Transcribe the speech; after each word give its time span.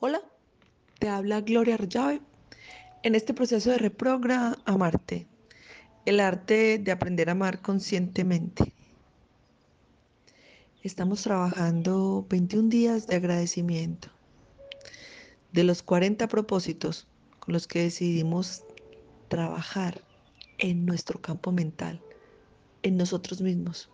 Hola, 0.00 0.22
te 1.00 1.08
habla 1.08 1.40
Gloria 1.40 1.74
Arllave. 1.74 2.20
En 3.02 3.16
este 3.16 3.34
proceso 3.34 3.70
de 3.70 3.78
reprogra 3.78 4.56
amarte, 4.64 5.26
el 6.06 6.20
arte 6.20 6.78
de 6.78 6.92
aprender 6.92 7.28
a 7.28 7.32
amar 7.32 7.60
conscientemente. 7.62 8.72
Estamos 10.84 11.24
trabajando 11.24 12.24
21 12.30 12.68
días 12.68 13.08
de 13.08 13.16
agradecimiento. 13.16 14.08
De 15.50 15.64
los 15.64 15.82
40 15.82 16.28
propósitos 16.28 17.08
con 17.40 17.52
los 17.52 17.66
que 17.66 17.82
decidimos 17.82 18.62
trabajar 19.26 20.04
en 20.58 20.86
nuestro 20.86 21.20
campo 21.20 21.50
mental, 21.50 22.00
en 22.84 22.96
nosotros 22.96 23.40
mismos. 23.40 23.90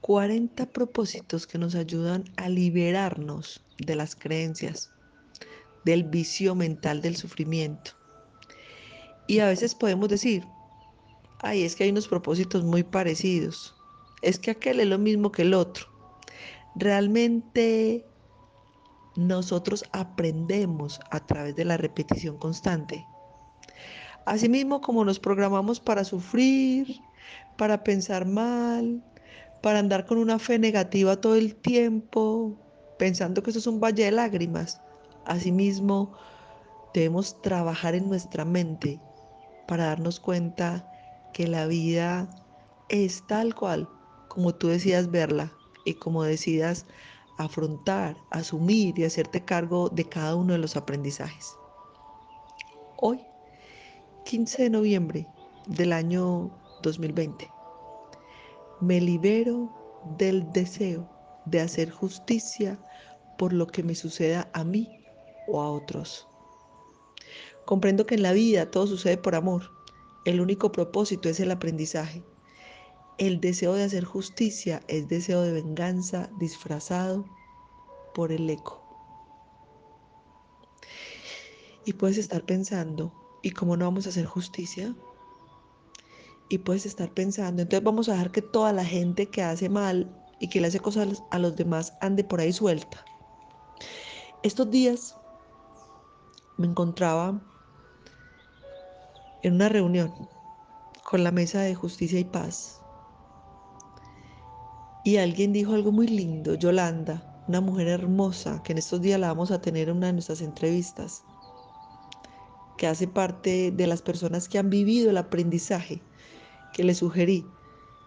40 0.00 0.66
propósitos 0.66 1.46
que 1.46 1.58
nos 1.58 1.74
ayudan 1.74 2.24
a 2.36 2.48
liberarnos 2.48 3.64
de 3.78 3.96
las 3.96 4.14
creencias, 4.14 4.90
del 5.84 6.04
vicio 6.04 6.54
mental 6.54 7.02
del 7.02 7.16
sufrimiento. 7.16 7.92
Y 9.26 9.40
a 9.40 9.46
veces 9.46 9.74
podemos 9.74 10.08
decir, 10.08 10.44
ay, 11.40 11.64
es 11.64 11.76
que 11.76 11.84
hay 11.84 11.90
unos 11.90 12.08
propósitos 12.08 12.64
muy 12.64 12.82
parecidos, 12.82 13.74
es 14.22 14.38
que 14.38 14.50
aquel 14.50 14.80
es 14.80 14.86
lo 14.86 14.98
mismo 14.98 15.32
que 15.32 15.42
el 15.42 15.54
otro. 15.54 15.86
Realmente 16.74 18.04
nosotros 19.16 19.84
aprendemos 19.92 21.00
a 21.10 21.26
través 21.26 21.56
de 21.56 21.64
la 21.64 21.76
repetición 21.76 22.38
constante. 22.38 23.04
Asimismo 24.26 24.80
como 24.80 25.04
nos 25.04 25.18
programamos 25.18 25.80
para 25.80 26.04
sufrir, 26.04 27.00
para 27.56 27.82
pensar 27.82 28.26
mal, 28.26 29.02
para 29.62 29.78
andar 29.78 30.06
con 30.06 30.18
una 30.18 30.38
fe 30.38 30.58
negativa 30.58 31.20
todo 31.20 31.34
el 31.34 31.54
tiempo, 31.56 32.56
pensando 32.98 33.42
que 33.42 33.50
eso 33.50 33.58
es 33.58 33.66
un 33.66 33.80
valle 33.80 34.04
de 34.04 34.12
lágrimas. 34.12 34.80
Asimismo, 35.24 36.12
debemos 36.94 37.40
trabajar 37.42 37.94
en 37.94 38.08
nuestra 38.08 38.44
mente 38.44 39.00
para 39.66 39.86
darnos 39.86 40.20
cuenta 40.20 40.90
que 41.32 41.46
la 41.46 41.66
vida 41.66 42.28
es 42.88 43.26
tal 43.26 43.54
cual 43.54 43.88
como 44.28 44.54
tú 44.54 44.68
decidas 44.68 45.10
verla 45.10 45.52
y 45.84 45.94
como 45.94 46.22
decidas 46.22 46.86
afrontar, 47.38 48.16
asumir 48.30 48.98
y 48.98 49.04
hacerte 49.04 49.44
cargo 49.44 49.88
de 49.90 50.04
cada 50.08 50.34
uno 50.34 50.54
de 50.54 50.58
los 50.58 50.76
aprendizajes. 50.76 51.56
Hoy, 52.96 53.20
15 54.24 54.64
de 54.64 54.70
noviembre 54.70 55.26
del 55.66 55.92
año 55.92 56.50
2020 56.82 57.57
me 58.80 59.00
libero 59.00 59.72
del 60.18 60.50
deseo 60.52 61.08
de 61.46 61.60
hacer 61.60 61.90
justicia 61.90 62.78
por 63.36 63.52
lo 63.52 63.66
que 63.66 63.82
me 63.82 63.94
suceda 63.94 64.50
a 64.52 64.64
mí 64.64 64.88
o 65.46 65.60
a 65.60 65.70
otros. 65.70 66.26
Comprendo 67.64 68.06
que 68.06 68.14
en 68.14 68.22
la 68.22 68.32
vida 68.32 68.70
todo 68.70 68.86
sucede 68.86 69.16
por 69.16 69.34
amor. 69.34 69.70
El 70.24 70.40
único 70.40 70.72
propósito 70.72 71.28
es 71.28 71.40
el 71.40 71.50
aprendizaje. 71.50 72.22
El 73.18 73.40
deseo 73.40 73.74
de 73.74 73.84
hacer 73.84 74.04
justicia 74.04 74.82
es 74.88 75.08
deseo 75.08 75.42
de 75.42 75.52
venganza 75.52 76.30
disfrazado 76.38 77.24
por 78.14 78.32
el 78.32 78.48
eco. 78.48 78.84
Y 81.84 81.94
puedes 81.94 82.18
estar 82.18 82.44
pensando, 82.44 83.12
¿y 83.42 83.50
cómo 83.50 83.76
no 83.76 83.86
vamos 83.86 84.06
a 84.06 84.10
hacer 84.10 84.26
justicia? 84.26 84.94
Y 86.48 86.58
puedes 86.58 86.86
estar 86.86 87.12
pensando, 87.12 87.62
entonces 87.62 87.84
vamos 87.84 88.08
a 88.08 88.12
dejar 88.12 88.30
que 88.30 88.42
toda 88.42 88.72
la 88.72 88.84
gente 88.84 89.26
que 89.26 89.42
hace 89.42 89.68
mal 89.68 90.10
y 90.40 90.48
que 90.48 90.60
le 90.60 90.68
hace 90.68 90.80
cosas 90.80 91.22
a 91.30 91.38
los 91.38 91.56
demás 91.56 91.94
ande 92.00 92.24
por 92.24 92.40
ahí 92.40 92.52
suelta. 92.52 93.04
Estos 94.42 94.70
días 94.70 95.16
me 96.56 96.66
encontraba 96.66 97.40
en 99.42 99.54
una 99.54 99.68
reunión 99.68 100.12
con 101.04 101.24
la 101.24 101.32
mesa 101.32 101.60
de 101.60 101.74
justicia 101.74 102.18
y 102.18 102.24
paz 102.24 102.78
y 105.04 105.16
alguien 105.16 105.52
dijo 105.52 105.72
algo 105.72 105.90
muy 105.90 106.06
lindo, 106.06 106.54
Yolanda, 106.54 107.44
una 107.48 107.60
mujer 107.60 107.88
hermosa 107.88 108.62
que 108.62 108.72
en 108.72 108.78
estos 108.78 109.00
días 109.00 109.18
la 109.18 109.28
vamos 109.28 109.50
a 109.50 109.60
tener 109.60 109.88
en 109.88 109.96
una 109.96 110.08
de 110.08 110.12
nuestras 110.12 110.42
entrevistas, 110.42 111.24
que 112.76 112.86
hace 112.86 113.08
parte 113.08 113.70
de 113.70 113.86
las 113.86 114.02
personas 114.02 114.48
que 114.48 114.58
han 114.58 114.68
vivido 114.68 115.10
el 115.10 115.16
aprendizaje 115.16 116.02
que 116.72 116.84
le 116.84 116.94
sugerí. 116.94 117.46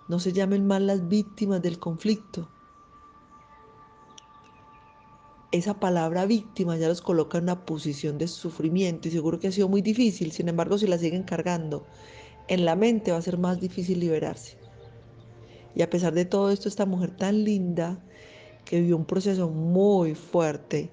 No 0.08 0.20
se 0.20 0.34
llamen 0.34 0.68
mal 0.68 0.88
las 0.88 1.08
víctimas 1.08 1.62
del 1.62 1.80
conflicto. 1.80 2.50
Esa 5.52 5.80
palabra 5.80 6.26
víctima 6.26 6.78
ya 6.78 6.88
los 6.88 7.02
coloca 7.02 7.38
en 7.38 7.46
una 7.46 7.66
posición 7.66 8.18
de 8.18 8.28
sufrimiento 8.28 9.08
y 9.08 9.12
seguro 9.12 9.40
que 9.40 9.48
ha 9.50 9.52
sido 9.52 9.68
muy 9.68 9.82
difícil. 9.82 10.32
Sin 10.32 10.48
embargo, 10.48 10.78
si 10.78 10.88
la 10.88 10.98
siguen 10.98 11.24
cargando 11.24 11.86
en 12.48 12.66
la 12.66 12.76
mente 12.76 13.12
va 13.12 13.18
a 13.18 13.22
ser 13.22 13.38
más 13.38 13.60
difícil 13.60 14.00
liberarse. 14.00 14.58
Y 15.76 15.82
a 15.82 15.90
pesar 15.90 16.14
de 16.14 16.26
todo 16.26 16.52
esto, 16.52 16.68
esta 16.68 16.86
mujer 16.86 17.12
tan 17.12 17.44
linda 17.44 18.04
que 18.66 18.82
vivió 18.82 18.98
un 18.98 19.06
proceso 19.06 19.50
muy 19.50 20.16
fuerte 20.16 20.92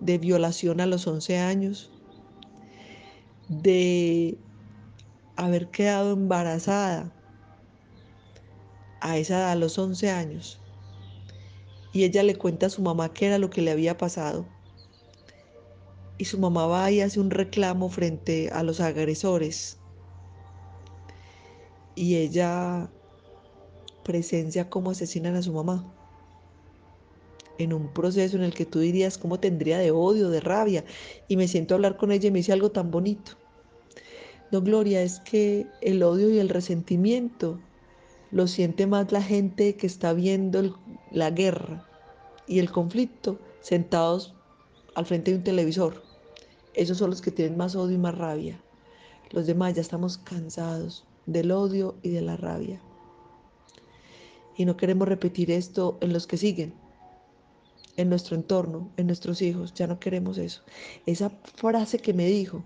de 0.00 0.18
violación 0.18 0.80
a 0.80 0.86
los 0.86 1.06
11 1.06 1.38
años, 1.38 1.90
de 3.48 4.38
haber 5.36 5.68
quedado 5.68 6.12
embarazada 6.12 7.12
a 9.00 9.18
esa 9.18 9.38
edad, 9.38 9.50
a 9.52 9.56
los 9.56 9.78
11 9.78 10.10
años. 10.10 10.60
Y 11.92 12.04
ella 12.04 12.22
le 12.22 12.36
cuenta 12.36 12.66
a 12.66 12.70
su 12.70 12.82
mamá 12.82 13.12
qué 13.12 13.26
era 13.26 13.38
lo 13.38 13.50
que 13.50 13.62
le 13.62 13.70
había 13.70 13.96
pasado. 13.96 14.46
Y 16.18 16.24
su 16.24 16.38
mamá 16.38 16.66
va 16.66 16.90
y 16.90 17.00
hace 17.00 17.20
un 17.20 17.30
reclamo 17.30 17.88
frente 17.88 18.50
a 18.50 18.62
los 18.62 18.80
agresores. 18.80 19.78
Y 21.94 22.16
ella 22.16 22.90
presencia 24.02 24.70
cómo 24.70 24.90
asesinan 24.90 25.36
a 25.36 25.42
su 25.42 25.52
mamá. 25.52 25.92
En 27.58 27.72
un 27.72 27.92
proceso 27.92 28.36
en 28.36 28.42
el 28.42 28.54
que 28.54 28.66
tú 28.66 28.80
dirías 28.80 29.18
cómo 29.18 29.38
tendría 29.38 29.78
de 29.78 29.90
odio, 29.90 30.30
de 30.30 30.40
rabia. 30.40 30.84
Y 31.28 31.36
me 31.36 31.46
siento 31.46 31.74
a 31.74 31.76
hablar 31.76 31.96
con 31.96 32.10
ella 32.10 32.28
y 32.28 32.32
me 32.32 32.38
dice 32.38 32.52
algo 32.52 32.70
tan 32.70 32.90
bonito. 32.90 33.43
Gloria, 34.62 35.02
es 35.02 35.20
que 35.20 35.66
el 35.80 36.02
odio 36.02 36.30
y 36.30 36.38
el 36.38 36.48
resentimiento 36.48 37.58
lo 38.30 38.46
siente 38.46 38.86
más 38.86 39.12
la 39.12 39.22
gente 39.22 39.76
que 39.76 39.86
está 39.86 40.12
viendo 40.12 40.76
la 41.12 41.30
guerra 41.30 41.86
y 42.46 42.58
el 42.58 42.70
conflicto 42.70 43.38
sentados 43.60 44.34
al 44.94 45.06
frente 45.06 45.30
de 45.30 45.38
un 45.38 45.44
televisor. 45.44 46.02
Esos 46.74 46.98
son 46.98 47.10
los 47.10 47.22
que 47.22 47.30
tienen 47.30 47.56
más 47.56 47.76
odio 47.76 47.94
y 47.94 47.98
más 47.98 48.16
rabia. 48.16 48.60
Los 49.30 49.46
demás 49.46 49.74
ya 49.74 49.80
estamos 49.80 50.18
cansados 50.18 51.04
del 51.26 51.50
odio 51.52 51.94
y 52.02 52.10
de 52.10 52.22
la 52.22 52.36
rabia. 52.36 52.80
Y 54.56 54.64
no 54.64 54.76
queremos 54.76 55.08
repetir 55.08 55.50
esto 55.50 55.98
en 56.00 56.12
los 56.12 56.26
que 56.26 56.36
siguen, 56.36 56.74
en 57.96 58.08
nuestro 58.08 58.36
entorno, 58.36 58.90
en 58.96 59.06
nuestros 59.06 59.42
hijos. 59.42 59.74
Ya 59.74 59.86
no 59.86 59.98
queremos 59.98 60.38
eso. 60.38 60.62
Esa 61.06 61.30
frase 61.54 61.98
que 61.98 62.14
me 62.14 62.26
dijo, 62.26 62.64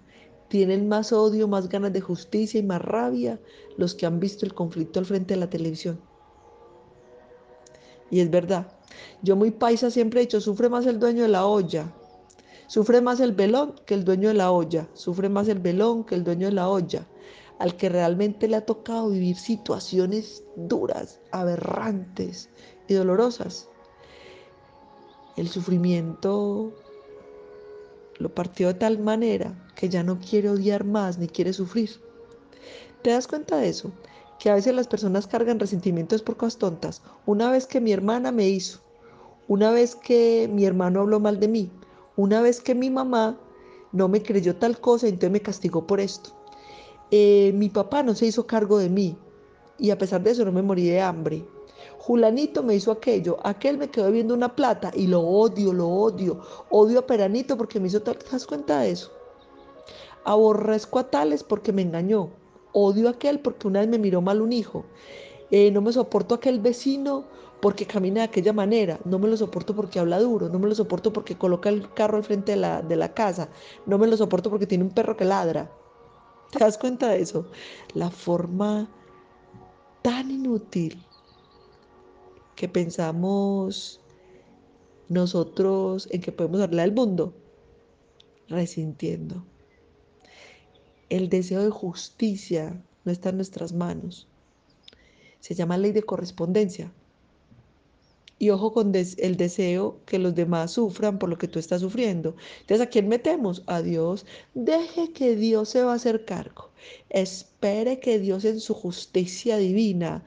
tienen 0.48 0.88
más 0.88 1.12
odio, 1.12 1.47
más 1.47 1.69
ganas 1.69 1.92
de 1.92 2.00
justicia 2.00 2.59
y 2.59 2.62
más 2.62 2.82
rabia 2.82 3.38
los 3.76 3.94
que 3.94 4.06
han 4.06 4.19
visto 4.19 4.44
el 4.44 4.54
conflicto 4.54 4.98
al 4.98 5.06
frente 5.06 5.34
de 5.34 5.41
la 5.41 5.50
televisión. 5.50 6.00
Y 8.10 8.20
es 8.20 8.31
verdad, 8.31 8.72
yo 9.22 9.36
muy 9.36 9.50
paisa 9.50 9.91
siempre 9.91 10.20
he 10.20 10.25
dicho, 10.25 10.41
sufre 10.41 10.69
más 10.69 10.86
el 10.86 10.98
dueño 10.98 11.22
de 11.22 11.28
la 11.28 11.47
olla, 11.47 11.92
sufre 12.66 13.00
más 13.00 13.20
el 13.20 13.32
velón 13.32 13.75
que 13.86 13.94
el 13.94 14.04
dueño 14.04 14.28
de 14.28 14.34
la 14.34 14.50
olla, 14.50 14.88
sufre 14.94 15.28
más 15.28 15.48
el 15.48 15.59
velón 15.59 16.04
que 16.04 16.14
el 16.14 16.25
dueño 16.25 16.47
de 16.47 16.54
la 16.54 16.69
olla, 16.69 17.06
al 17.59 17.76
que 17.76 17.88
realmente 17.88 18.48
le 18.48 18.56
ha 18.56 18.65
tocado 18.65 19.10
vivir 19.10 19.36
situaciones 19.36 20.44
duras, 20.56 21.20
aberrantes 21.32 22.48
y 22.86 22.94
dolorosas. 22.94 23.69
El 25.36 25.48
sufrimiento 25.48 26.72
lo 28.18 28.34
partió 28.34 28.68
de 28.68 28.74
tal 28.74 28.98
manera 28.98 29.54
que 29.74 29.88
ya 29.88 30.03
no 30.03 30.18
quiere 30.18 30.50
odiar 30.50 30.84
más 30.84 31.18
ni 31.18 31.28
quiere 31.28 31.53
sufrir. 31.53 31.91
¿Te 33.03 33.10
das 33.10 33.28
cuenta 33.28 33.56
de 33.56 33.68
eso? 33.68 33.92
Que 34.38 34.50
a 34.50 34.54
veces 34.54 34.74
las 34.74 34.88
personas 34.88 35.26
cargan 35.26 35.59
resentimientos 35.59 36.22
por 36.22 36.36
cosas 36.36 36.59
tontas. 36.59 37.03
Una 37.26 37.50
vez 37.50 37.66
que 37.66 37.80
mi 37.80 37.92
hermana 37.92 38.32
me 38.32 38.48
hizo, 38.48 38.80
una 39.47 39.70
vez 39.70 39.94
que 39.94 40.48
mi 40.53 40.65
hermano 40.65 41.00
habló 41.00 41.20
mal 41.20 41.41
de 41.41 41.48
mí, 41.48 41.70
una 42.16 42.41
vez 42.42 42.60
que 42.60 42.74
mi 42.74 42.91
mamá 42.91 43.38
no 43.92 44.09
me 44.09 44.22
creyó 44.22 44.56
tal 44.56 44.80
cosa 44.80 45.06
y 45.06 45.10
entonces 45.10 45.30
me 45.30 45.41
castigó 45.41 45.86
por 45.86 46.00
esto. 46.00 46.30
Eh, 47.10 47.53
mi 47.54 47.68
papá 47.68 48.03
no 48.03 48.15
se 48.15 48.26
hizo 48.26 48.47
cargo 48.47 48.78
de 48.78 48.91
mí 48.91 49.16
y 49.78 49.91
a 49.91 49.98
pesar 49.98 50.22
de 50.22 50.32
eso 50.32 50.44
no 50.44 50.53
me 50.53 50.62
morí 50.62 50.86
de 50.86 51.00
hambre. 51.00 51.44
Julanito 51.98 52.62
me 52.62 52.77
hizo 52.77 52.92
aquello, 52.92 53.36
aquel 53.42 53.77
me 53.77 53.91
quedó 53.91 54.10
viendo 54.10 54.33
una 54.33 54.54
plata 54.54 54.92
y 54.95 55.09
lo 55.09 55.21
odio, 55.21 55.72
lo 55.72 55.89
odio. 55.89 56.41
Odio 56.71 57.00
a 57.00 57.06
Peranito 57.06 57.56
porque 57.56 57.80
me 57.80 57.89
hizo 57.89 58.00
tal. 58.03 58.16
¿Te 58.16 58.30
das 58.30 58.47
cuenta 58.47 58.80
de 58.80 58.92
eso? 58.92 59.10
Aborrezco 60.24 61.00
a 61.00 61.10
tales 61.10 61.42
porque 61.42 61.72
me 61.72 61.83
engañó. 61.83 62.30
Odio 62.72 63.09
a 63.09 63.12
aquel 63.12 63.41
porque 63.41 63.66
una 63.66 63.80
vez 63.80 63.89
me 63.89 63.98
miró 63.98 64.22
mal 64.22 64.41
un 64.41 64.53
hijo. 64.53 64.84
Eh, 65.50 65.71
no 65.72 65.80
me 65.80 65.92
soporto 65.92 66.34
a 66.34 66.39
aquel 66.39 66.60
vecino 66.60 67.24
porque 67.60 67.84
camina 67.84 68.21
de 68.21 68.27
aquella 68.27 68.53
manera, 68.53 69.01
no 69.04 69.18
me 69.18 69.27
lo 69.27 69.36
soporto 69.36 69.74
porque 69.74 69.98
habla 69.98 70.21
duro, 70.21 70.48
no 70.48 70.60
me 70.60 70.68
lo 70.68 70.74
soporto 70.77 71.12
porque 71.12 71.36
coloca 71.36 71.68
el 71.68 71.92
carro 71.92 72.16
al 72.16 72.22
frente 72.22 72.53
de 72.53 72.59
la, 72.59 72.83
de 72.83 72.94
la 72.94 73.15
casa, 73.15 73.48
no 73.84 73.98
me 73.98 74.06
lo 74.06 74.16
soporto 74.16 74.48
porque 74.48 74.66
tiene 74.66 74.84
un 74.84 74.91
perro 74.91 75.16
que 75.16 75.24
ladra. 75.24 75.68
¿Te 76.53 76.60
das 76.60 76.78
cuenta 76.78 77.09
de 77.09 77.21
eso? 77.21 77.47
La 77.94 78.10
forma 78.10 78.89
tan 80.03 80.30
inútil 80.30 81.08
que 82.59 82.69
pensamos 82.69 84.01
nosotros 85.09 86.09
en 86.10 86.21
que 86.21 86.33
podemos 86.33 86.60
hablar 86.60 86.87
al 86.87 86.93
mundo, 86.93 87.33
resintiendo. 88.49 89.45
El 91.09 91.28
deseo 91.28 91.63
de 91.63 91.71
justicia 91.71 92.83
no 93.05 93.13
está 93.13 93.28
en 93.28 93.37
nuestras 93.37 93.72
manos. 93.72 94.27
Se 95.39 95.55
llama 95.55 95.78
ley 95.78 95.93
de 95.93 96.03
correspondencia. 96.03 96.93
Y 98.41 98.51
ojo 98.51 98.72
con 98.72 98.93
el 98.93 99.37
deseo 99.37 100.01
que 100.04 100.19
los 100.19 100.34
demás 100.34 100.72
sufran 100.72 101.21
por 101.21 101.28
lo 101.28 101.39
que 101.39 101.47
tú 101.47 101.61
estás 101.61 101.81
sufriendo. 101.81 102.34
Entonces, 102.63 102.84
¿a 102.84 102.91
quién 102.91 103.07
metemos? 103.07 103.63
A 103.66 103.83
Dios. 103.83 104.27
Deje 104.54 105.13
que 105.13 105.37
Dios 105.37 105.69
se 105.69 105.84
va 105.84 105.93
a 105.93 105.97
hacer 105.97 106.25
cargo. 106.25 106.71
Espere 107.09 108.01
que 108.01 108.19
Dios 108.19 108.45
en 108.45 108.59
su 108.59 108.75
justicia 108.75 109.59
divina 109.59 110.25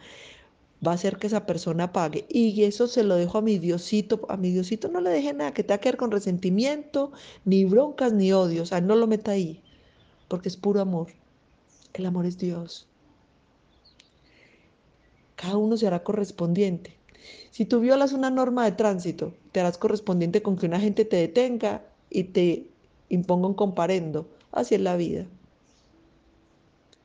va 0.85 0.91
a 0.91 0.95
hacer 0.95 1.17
que 1.17 1.27
esa 1.27 1.45
persona 1.45 1.91
pague. 1.91 2.25
Y 2.29 2.63
eso 2.63 2.87
se 2.87 3.03
lo 3.03 3.15
dejo 3.15 3.37
a 3.37 3.41
mi 3.41 3.59
Diosito. 3.59 4.21
A 4.29 4.37
mi 4.37 4.51
Diosito 4.51 4.87
no 4.89 5.01
le 5.01 5.09
deje 5.09 5.33
nada 5.33 5.53
que 5.53 5.63
te 5.63 5.75
va 5.75 5.81
a 5.83 5.97
con 5.97 6.11
resentimiento, 6.11 7.11
ni 7.45 7.65
broncas, 7.65 8.13
ni 8.13 8.33
odios. 8.33 8.63
O 8.63 8.65
sea, 8.65 8.81
no 8.81 8.95
lo 8.95 9.07
meta 9.07 9.31
ahí, 9.31 9.61
porque 10.27 10.49
es 10.49 10.57
puro 10.57 10.81
amor. 10.81 11.07
El 11.93 12.05
amor 12.05 12.25
es 12.25 12.37
Dios. 12.37 12.87
Cada 15.35 15.57
uno 15.57 15.77
se 15.77 15.87
hará 15.87 16.03
correspondiente. 16.03 16.97
Si 17.51 17.65
tú 17.65 17.79
violas 17.79 18.13
una 18.13 18.29
norma 18.29 18.65
de 18.65 18.71
tránsito, 18.71 19.33
te 19.51 19.59
harás 19.59 19.77
correspondiente 19.77 20.41
con 20.41 20.57
que 20.57 20.65
una 20.65 20.79
gente 20.79 21.05
te 21.05 21.17
detenga 21.17 21.83
y 22.09 22.25
te 22.25 22.67
imponga 23.09 23.47
un 23.47 23.53
comparendo. 23.53 24.27
Así 24.51 24.75
es 24.75 24.81
la 24.81 24.95
vida. 24.95 25.25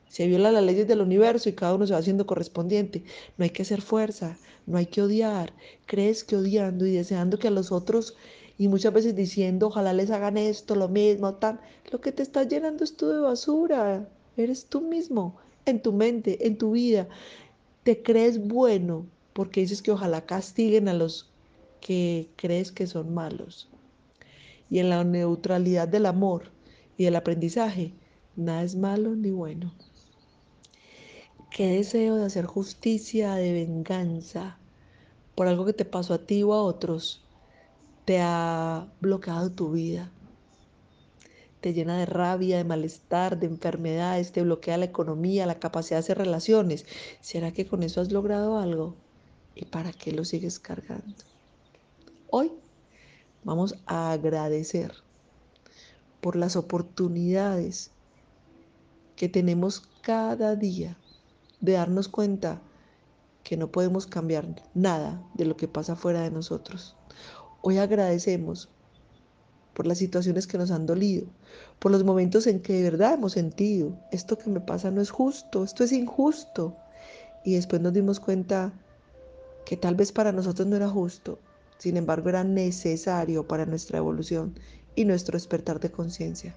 Se 0.09 0.27
viola 0.27 0.53
las 0.53 0.65
leyes 0.65 0.87
del 0.87 1.01
universo 1.01 1.49
y 1.49 1.53
cada 1.53 1.75
uno 1.75 1.87
se 1.87 1.93
va 1.93 1.99
haciendo 1.99 2.27
correspondiente. 2.27 3.05
No 3.37 3.45
hay 3.45 3.51
que 3.51 3.63
hacer 3.63 3.83
fuerza, 3.83 4.39
no 4.67 4.79
hay 4.79 4.87
que 4.87 5.03
odiar. 5.03 5.53
Crees 5.87 6.25
que 6.25 6.37
odiando 6.37 6.87
y 6.87 6.93
deseando 6.93 7.39
que 7.39 7.49
a 7.49 7.51
los 7.51 7.73
otros 7.73 8.17
y 8.59 8.69
muchas 8.69 8.93
veces 8.93 9.15
diciendo 9.15 9.67
ojalá 9.67 9.93
les 9.93 10.11
hagan 10.11 10.39
esto, 10.39 10.75
lo 10.75 10.89
mismo, 10.89 11.35
tan, 11.35 11.61
lo 11.91 12.01
que 12.01 12.13
te 12.13 12.23
está 12.23 12.45
llenando 12.45 12.85
es 12.85 12.97
tú 12.97 13.09
de 13.09 13.21
basura. 13.21 14.09
Eres 14.37 14.67
tú 14.67 14.81
mismo, 14.81 15.37
en 15.65 15.83
tu 15.83 15.93
mente, 15.93 16.47
en 16.47 16.57
tu 16.57 16.73
vida. 16.73 17.09
Te 17.83 18.03
crees 18.03 18.39
bueno 18.47 19.07
porque 19.33 19.61
dices 19.61 19.83
que 19.83 19.93
ojalá 19.93 20.25
castiguen 20.25 20.89
a 20.89 20.95
los 20.95 21.31
que 21.81 22.31
crees 22.37 22.73
que 22.73 22.87
son 22.87 23.13
malos. 23.15 23.69
Y 24.71 24.79
en 24.79 24.91
la 24.91 25.05
neutralidad 25.05 25.87
del 25.87 26.07
amor 26.07 26.51
y 26.97 27.05
del 27.05 27.17
aprendizaje, 27.17 27.95
nada 28.35 28.63
es 28.63 28.75
malo 28.75 29.15
ni 29.15 29.31
bueno. 29.31 29.73
¿Qué 31.57 31.69
deseo 31.69 32.17
de 32.17 32.27
hacer 32.27 32.45
justicia, 32.45 33.35
de 33.37 33.55
venganza 33.55 34.59
por 35.35 35.49
algo 35.49 35.65
que 35.65 35.73
te 35.73 35.87
pasó 35.87 36.13
a 36.13 36.27
ti 36.27 36.43
o 36.43 36.53
a 36.53 36.61
otros 36.61 37.25
te 38.05 38.21
ha 38.21 38.87
bloqueado 39.01 39.51
tu 39.51 39.71
vida? 39.71 40.13
Te 41.63 41.73
llena 41.73 41.97
de 41.97 42.05
rabia, 42.05 42.59
de 42.59 42.65
malestar, 42.65 43.39
de 43.39 43.47
enfermedades, 43.47 44.33
te 44.33 44.43
bloquea 44.43 44.77
la 44.77 44.85
economía, 44.85 45.47
la 45.47 45.59
capacidad 45.59 45.97
de 45.97 46.01
hacer 46.01 46.19
relaciones. 46.19 46.85
¿Será 47.23 47.53
que 47.53 47.65
con 47.65 47.83
eso 47.83 48.03
has 48.03 48.13
logrado 48.13 48.59
algo? 48.59 48.95
¿Y 49.55 49.65
para 49.65 49.95
qué 49.95 50.13
lo 50.13 50.27
sigues 50.27 50.59
cargando? 50.59 51.25
Hoy 52.29 52.53
vamos 53.45 53.77
a 53.87 54.13
agradecer 54.13 54.93
por 56.21 56.37
las 56.37 56.55
oportunidades 56.55 57.93
que 59.17 59.31
tenemos 59.31 59.89
cada 60.03 60.55
día 60.55 60.99
de 61.61 61.73
darnos 61.73 62.09
cuenta 62.09 62.61
que 63.43 63.57
no 63.57 63.71
podemos 63.71 64.07
cambiar 64.07 64.63
nada 64.75 65.23
de 65.35 65.45
lo 65.45 65.57
que 65.57 65.69
pasa 65.69 65.95
fuera 65.97 66.21
de 66.23 66.31
nosotros. 66.31 66.97
Hoy 67.63 67.79
agradecemos 67.79 68.69
por 69.73 69.87
las 69.87 69.99
situaciones 69.99 70.47
que 70.47 70.59
nos 70.59 70.71
han 70.71 70.87
dolido, 70.87 71.27
por 71.79 71.93
los 71.93 72.03
momentos 72.03 72.47
en 72.47 72.61
que 72.61 72.73
de 72.73 72.91
verdad 72.91 73.15
hemos 73.15 73.33
sentido, 73.33 73.97
esto 74.11 74.39
que 74.39 74.51
me 74.51 74.61
pasa 74.61 74.91
no 74.91 75.01
es 75.01 75.11
justo, 75.11 75.65
esto 75.65 75.85
es 75.85 75.93
injusto. 75.93 76.75
Y 77.45 77.55
después 77.55 77.83
nos 77.83 77.93
dimos 77.93 78.19
cuenta 78.19 78.73
que 79.65 79.77
tal 79.77 79.95
vez 79.95 80.13
para 80.13 80.33
nosotros 80.33 80.67
no 80.67 80.77
era 80.77 80.89
justo, 80.89 81.39
sin 81.79 81.97
embargo 81.97 82.31
era 82.31 82.43
necesario 82.43 83.47
para 83.47 83.67
nuestra 83.67 83.99
evolución 83.99 84.59
y 84.95 85.05
nuestro 85.05 85.37
despertar 85.37 85.79
de 85.79 85.93
conciencia, 85.93 86.57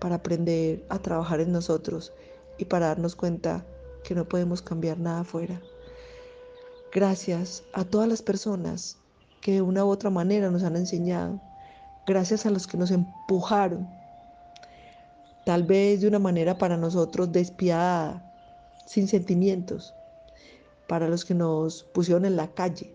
para 0.00 0.16
aprender 0.16 0.84
a 0.88 0.98
trabajar 0.98 1.40
en 1.40 1.52
nosotros 1.52 2.12
y 2.56 2.64
para 2.64 2.86
darnos 2.86 3.14
cuenta 3.14 3.66
que 4.04 4.14
no 4.14 4.24
podemos 4.24 4.62
cambiar 4.62 4.98
nada 4.98 5.20
afuera. 5.20 5.60
Gracias 6.92 7.64
a 7.72 7.84
todas 7.84 8.08
las 8.08 8.22
personas 8.22 8.98
que 9.40 9.52
de 9.52 9.62
una 9.62 9.84
u 9.84 9.88
otra 9.88 10.10
manera 10.10 10.50
nos 10.50 10.62
han 10.62 10.76
enseñado. 10.76 11.40
Gracias 12.06 12.46
a 12.46 12.50
los 12.50 12.68
que 12.68 12.76
nos 12.76 12.92
empujaron, 12.92 13.88
tal 15.44 15.64
vez 15.64 16.02
de 16.02 16.08
una 16.08 16.18
manera 16.18 16.56
para 16.56 16.76
nosotros 16.76 17.32
despiadada, 17.32 18.22
sin 18.86 19.08
sentimientos, 19.08 19.94
para 20.86 21.08
los 21.08 21.24
que 21.24 21.34
nos 21.34 21.82
pusieron 21.82 22.26
en 22.26 22.36
la 22.36 22.48
calle, 22.48 22.94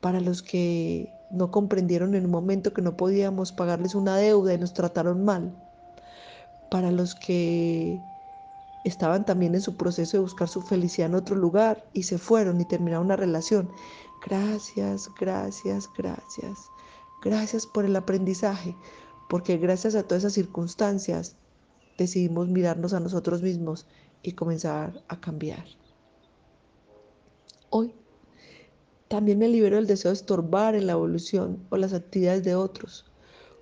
para 0.00 0.20
los 0.20 0.42
que 0.42 1.12
no 1.30 1.50
comprendieron 1.50 2.14
en 2.14 2.24
un 2.24 2.30
momento 2.30 2.72
que 2.72 2.82
no 2.82 2.96
podíamos 2.96 3.52
pagarles 3.52 3.94
una 3.94 4.16
deuda 4.16 4.54
y 4.54 4.58
nos 4.58 4.72
trataron 4.72 5.24
mal, 5.24 5.52
para 6.70 6.90
los 6.90 7.14
que 7.14 8.00
estaban 8.84 9.24
también 9.24 9.54
en 9.54 9.62
su 9.62 9.76
proceso 9.76 10.18
de 10.18 10.22
buscar 10.22 10.48
su 10.48 10.60
felicidad 10.62 11.08
en 11.08 11.14
otro 11.14 11.36
lugar 11.36 11.88
y 11.92 12.04
se 12.04 12.18
fueron 12.18 12.60
y 12.60 12.66
terminaron 12.66 13.06
una 13.06 13.16
relación. 13.16 13.70
Gracias, 14.24 15.10
gracias, 15.18 15.88
gracias. 15.96 16.70
Gracias 17.22 17.66
por 17.66 17.86
el 17.86 17.96
aprendizaje, 17.96 18.76
porque 19.28 19.56
gracias 19.56 19.94
a 19.94 20.02
todas 20.02 20.22
esas 20.22 20.34
circunstancias 20.34 21.36
decidimos 21.96 22.48
mirarnos 22.48 22.92
a 22.92 23.00
nosotros 23.00 23.42
mismos 23.42 23.86
y 24.22 24.32
comenzar 24.32 25.02
a 25.08 25.20
cambiar. 25.20 25.64
Hoy 27.70 27.94
también 29.08 29.38
me 29.38 29.48
libero 29.48 29.76
del 29.76 29.86
deseo 29.86 30.10
de 30.10 30.16
estorbar 30.16 30.74
en 30.74 30.86
la 30.86 30.92
evolución 30.92 31.64
o 31.70 31.76
las 31.76 31.92
actividades 31.92 32.44
de 32.44 32.54
otros. 32.54 33.06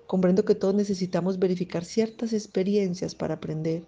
Comprendo 0.07 0.43
que 0.45 0.55
todos 0.55 0.75
necesitamos 0.75 1.39
verificar 1.39 1.85
ciertas 1.85 2.33
experiencias 2.33 3.15
para 3.15 3.35
aprender 3.35 3.83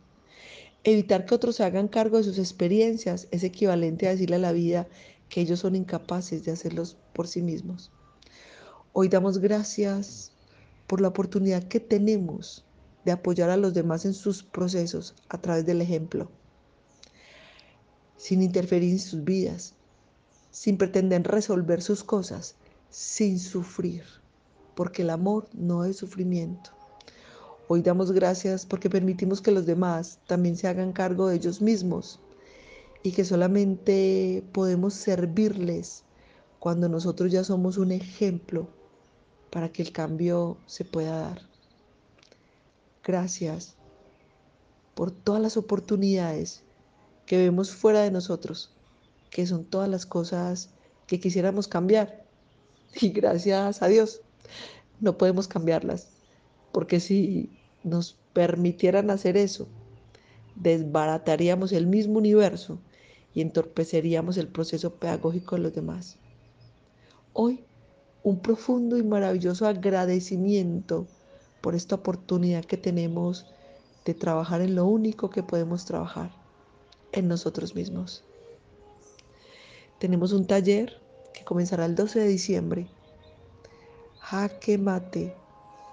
Evitar 0.87 1.25
que 1.25 1.33
otros 1.33 1.55
se 1.55 1.63
hagan 1.63 1.87
cargo 1.87 2.17
de 2.17 2.23
sus 2.23 2.37
experiencias 2.37 3.27
es 3.31 3.43
equivalente 3.43 4.07
a 4.07 4.11
decirle 4.11 4.35
a 4.35 4.39
la 4.39 4.51
vida 4.51 4.87
que 5.29 5.41
ellos 5.41 5.61
son 5.61 5.75
incapaces 5.75 6.45
de 6.45 6.51
hacerlos 6.51 6.95
por 7.11 7.27
sí 7.27 7.41
mismos. 7.41 7.91
Hoy 8.93 9.09
damos 9.09 9.39
gracias 9.39 10.31
por 10.85 11.01
la 11.01 11.07
oportunidad 11.07 11.63
que 11.63 11.79
tenemos 11.79 12.63
de 13.03 13.13
apoyar 13.13 13.49
a 13.49 13.57
los 13.57 13.73
demás 13.73 14.05
en 14.05 14.13
sus 14.13 14.43
procesos 14.43 15.15
a 15.27 15.41
través 15.41 15.65
del 15.65 15.81
ejemplo, 15.81 16.29
sin 18.15 18.43
interferir 18.43 18.91
en 18.91 18.99
sus 18.99 19.23
vidas, 19.23 19.73
sin 20.51 20.77
pretender 20.77 21.23
resolver 21.23 21.81
sus 21.81 22.03
cosas, 22.03 22.57
sin 22.91 23.39
sufrir, 23.39 24.03
porque 24.75 25.01
el 25.01 25.09
amor 25.09 25.49
no 25.51 25.83
es 25.83 25.97
sufrimiento. 25.97 26.75
Hoy 27.67 27.81
damos 27.81 28.12
gracias 28.12 28.63
porque 28.63 28.91
permitimos 28.91 29.41
que 29.41 29.50
los 29.50 29.65
demás 29.65 30.19
también 30.27 30.55
se 30.55 30.67
hagan 30.67 30.93
cargo 30.93 31.27
de 31.27 31.38
ellos 31.38 31.62
mismos 31.62 32.19
y 33.01 33.12
que 33.12 33.25
solamente 33.25 34.43
podemos 34.51 34.93
servirles 34.93 36.03
cuando 36.60 36.88
nosotros 36.89 37.31
ya 37.31 37.43
somos 37.43 37.79
un 37.79 37.91
ejemplo 37.91 38.67
para 39.50 39.72
que 39.72 39.81
el 39.81 39.91
cambio 39.91 40.57
se 40.67 40.86
pueda 40.86 41.19
dar. 41.19 41.41
Gracias 43.03 43.77
por 44.93 45.10
todas 45.10 45.41
las 45.41 45.57
oportunidades 45.57 46.62
que 47.25 47.38
vemos 47.38 47.72
fuera 47.72 48.01
de 48.01 48.12
nosotros, 48.12 48.75
que 49.31 49.48
son 49.48 49.65
todas 49.65 49.89
las 49.89 50.05
cosas 50.05 50.69
que 51.07 51.19
quisiéramos 51.19 51.67
cambiar. 51.67 52.25
Y 53.01 53.10
gracias 53.10 53.81
a 53.81 53.88
Dios 53.88 54.22
no 55.01 55.17
podemos 55.17 55.48
cambiarlas 55.48 56.14
porque 56.75 57.00
si 57.00 57.50
nos 57.86 58.17
permitieran 58.34 59.10
hacer 59.10 59.38
eso, 59.38 59.65
desbarataríamos 60.55 61.72
el 61.72 61.88
mismo 61.88 62.17
universo 62.17 62.79
y 63.34 63.39
entorpeceríamos 63.39 64.36
el 64.36 64.50
proceso 64.50 64.94
pedagógico 64.96 65.55
de 65.55 65.62
los 65.62 65.74
demás. 65.74 66.17
Hoy, 67.32 67.63
un 68.24 68.41
profundo 68.41 68.98
y 68.98 69.03
maravilloso 69.03 69.65
agradecimiento 69.65 71.08
por 71.62 71.75
esta 71.75 71.96
oportunidad 71.96 72.65
que 72.65 72.75
tenemos 72.75 73.46
de 74.03 74.13
trabajar 74.13 74.60
en 74.60 74.75
lo 74.75 74.86
único 74.86 75.29
que 75.29 75.44
podemos 75.44 75.86
trabajar, 75.86 76.29
en 77.13 77.29
nosotros 77.29 77.74
mismos. 77.74 78.25
Tenemos 79.98 80.34
un 80.34 80.46
taller 80.46 81.00
que 81.34 81.46
comenzará 81.46 81.86
el 81.86 81.96
12 81.96 82.20
de 82.20 82.27
diciembre. 82.27 82.88
Jaque 84.20 84.77
mate 84.77 85.44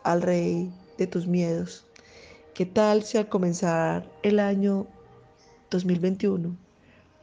al 0.05 0.23
rey 0.23 0.73
de 0.99 1.07
tus 1.07 1.27
miedos. 1.27 1.87
¿Qué 2.55 2.67
tal 2.67 3.03
si 3.03 3.19
al 3.19 3.29
comenzar 3.29 4.09
el 4.23 4.39
año 4.39 4.87
2021 5.71 6.57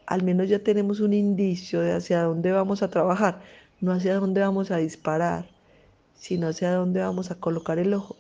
al 0.09 0.24
menos 0.24 0.50
ya 0.50 0.57
tenemos 0.57 1.01
un 1.01 1.13
indicio 1.13 1.81
de 1.81 1.93
hacia 1.93 2.24
dónde 2.24 2.51
vamos 2.51 2.81
a 2.81 2.89
trabajar, 2.89 3.43
no 3.79 3.91
hacia 3.91 4.15
dónde 4.15 4.41
vamos 4.41 4.71
a 4.71 4.77
disparar, 4.77 5.48
sino 6.15 6.48
hacia 6.48 6.74
dónde 6.74 7.00
vamos 7.00 7.29
a 7.29 7.36
colocar 7.36 7.77
el 7.77 7.93
ojo? 7.93 8.17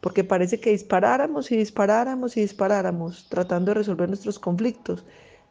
Porque 0.00 0.24
parece 0.24 0.58
que 0.58 0.70
disparáramos 0.70 1.52
y 1.52 1.56
disparáramos 1.56 2.36
y 2.36 2.40
disparáramos 2.40 3.28
tratando 3.28 3.70
de 3.70 3.74
resolver 3.74 4.08
nuestros 4.08 4.40
conflictos. 4.40 5.04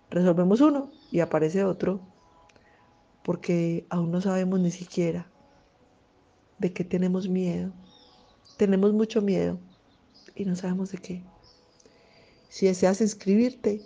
Resolvemos 0.10 0.60
uno 0.60 0.92
y 1.12 1.22
aparece 1.22 1.64
otro, 1.64 2.02
porque 3.24 3.86
aún 3.90 4.12
no 4.12 4.20
sabemos 4.20 4.60
ni 4.60 4.72
siquiera 4.72 5.28
de 6.58 6.74
qué 6.74 6.84
tenemos 6.84 7.30
miedo. 7.30 7.72
Tenemos 8.60 8.92
mucho 8.92 9.22
miedo 9.22 9.58
y 10.36 10.44
no 10.44 10.54
sabemos 10.54 10.92
de 10.92 10.98
qué. 10.98 11.24
Si 12.50 12.66
deseas 12.66 13.00
inscribirte, 13.00 13.82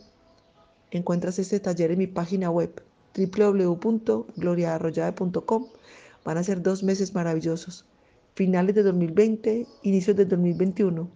encuentras 0.90 1.38
este 1.38 1.60
taller 1.60 1.92
en 1.92 2.00
mi 2.00 2.08
página 2.08 2.50
web 2.50 2.84
www.gloriaarroyave.com. 3.16 5.68
Van 6.26 6.38
a 6.40 6.44
ser 6.44 6.64
dos 6.64 6.82
meses 6.82 7.14
maravillosos. 7.14 7.86
Finales 8.34 8.74
de 8.74 8.82
2020, 8.82 9.68
inicios 9.84 10.18
de 10.18 10.26
2021. 10.26 11.08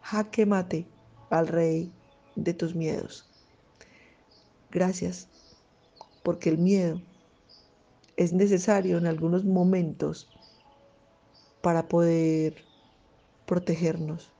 Jaque 0.00 0.46
mate 0.46 0.86
al 1.28 1.48
rey 1.48 1.92
de 2.34 2.54
tus 2.54 2.74
miedos. 2.74 3.28
Gracias, 4.70 5.28
porque 6.22 6.48
el 6.48 6.56
miedo 6.56 6.98
es 8.16 8.32
necesario 8.32 8.96
en 8.96 9.06
algunos 9.06 9.44
momentos 9.44 10.30
para 11.60 11.88
poder 11.88 12.71
protegernos 13.52 14.32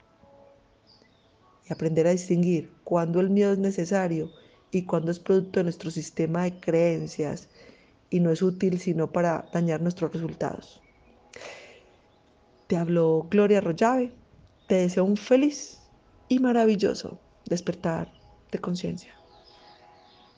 y 1.69 1.73
aprender 1.75 2.07
a 2.07 2.13
distinguir 2.13 2.73
cuándo 2.83 3.21
el 3.21 3.29
miedo 3.29 3.53
es 3.53 3.59
necesario 3.59 4.31
y 4.71 4.87
cuándo 4.87 5.11
es 5.11 5.19
producto 5.19 5.61
de 5.61 5.65
nuestro 5.65 5.91
sistema 5.91 6.45
de 6.45 6.59
creencias 6.59 7.51
y 8.09 8.21
no 8.21 8.31
es 8.31 8.41
útil 8.41 8.81
sino 8.81 9.13
para 9.13 9.45
dañar 9.53 9.83
nuestros 9.83 10.15
resultados. 10.15 10.81
Te 12.69 12.79
habló 12.79 13.27
Gloria 13.29 13.59
Arroyave. 13.59 14.15
Te 14.67 14.77
deseo 14.77 15.05
un 15.05 15.19
feliz 15.19 15.79
y 16.31 16.39
maravilloso 16.39 17.21
despertar 17.45 18.11
de 18.51 18.61
conciencia. 18.61 19.22